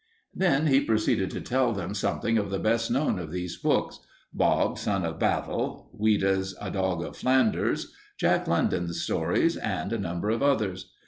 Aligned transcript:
Then 0.33 0.65
he 0.65 0.79
proceeded 0.83 1.29
to 1.29 1.41
tell 1.41 1.73
them 1.73 1.93
something 1.93 2.39
of 2.39 2.49
the 2.49 2.57
best 2.57 2.89
known 2.89 3.19
of 3.19 3.29
these 3.29 3.57
books 3.57 3.99
"Bob, 4.33 4.79
Son 4.79 5.05
of 5.05 5.19
Battle," 5.19 5.91
Ouida's 5.95 6.57
"A 6.59 6.71
Dog 6.71 7.03
of 7.03 7.15
Flanders," 7.15 7.93
Jack 8.17 8.47
London's 8.47 8.99
stories, 8.99 9.57
and 9.57 9.93
a 9.93 9.99
number 9.99 10.31
of 10.31 10.41
others. 10.41 10.91